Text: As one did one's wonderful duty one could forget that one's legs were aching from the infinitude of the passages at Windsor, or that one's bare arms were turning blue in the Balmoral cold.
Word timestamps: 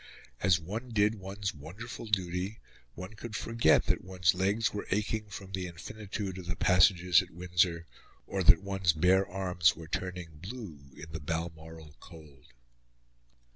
As 0.41 0.59
one 0.59 0.89
did 0.89 1.13
one's 1.13 1.53
wonderful 1.53 2.07
duty 2.07 2.59
one 2.95 3.13
could 3.13 3.35
forget 3.35 3.85
that 3.85 4.03
one's 4.03 4.33
legs 4.33 4.73
were 4.73 4.87
aching 4.89 5.29
from 5.29 5.51
the 5.51 5.67
infinitude 5.67 6.39
of 6.39 6.47
the 6.47 6.55
passages 6.55 7.21
at 7.21 7.29
Windsor, 7.29 7.85
or 8.25 8.41
that 8.41 8.63
one's 8.63 8.93
bare 8.93 9.27
arms 9.27 9.75
were 9.75 9.87
turning 9.87 10.37
blue 10.41 10.79
in 10.95 11.11
the 11.11 11.19
Balmoral 11.19 11.95
cold. 11.99 12.47